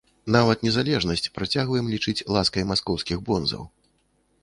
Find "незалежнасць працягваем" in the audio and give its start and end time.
0.67-1.93